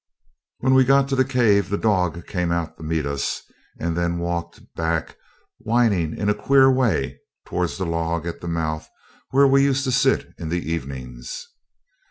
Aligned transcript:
When 0.61 0.73
we 0.73 0.83
got 0.83 1.07
to 1.09 1.15
the 1.15 1.23
cave 1.23 1.69
the 1.69 1.77
dog 1.77 2.25
came 2.25 2.51
out 2.51 2.77
to 2.77 2.83
meet 2.83 3.05
us, 3.05 3.43
and 3.79 3.95
then 3.95 4.17
walked 4.17 4.73
back 4.73 5.15
whining 5.59 6.17
in 6.17 6.27
a 6.27 6.33
queer 6.33 6.71
way 6.71 7.19
towards 7.45 7.77
the 7.77 7.85
log 7.85 8.25
at 8.25 8.41
the 8.41 8.47
mouth, 8.47 8.89
where 9.29 9.45
we 9.47 9.61
used 9.63 9.83
to 9.83 9.91
sit 9.91 10.33
in 10.39 10.49
the 10.49 10.71
evenings. 10.71 11.45